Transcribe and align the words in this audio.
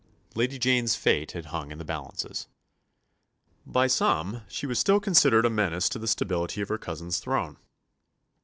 Lady 0.33 0.57
Jane's 0.57 0.95
fate 0.95 1.33
had 1.33 1.45
hung 1.53 1.69
in 1.69 1.77
the 1.77 1.85
balances. 1.85 2.47
By 3.67 3.85
some 3.85 4.41
she 4.47 4.65
was 4.65 4.79
still 4.79 4.99
considered 4.99 5.45
a 5.45 5.49
menace 5.51 5.87
to 5.89 5.99
the 5.99 6.07
stability 6.07 6.59
of 6.59 6.69
her 6.69 6.79
cousin's 6.79 7.19
throne. 7.19 7.57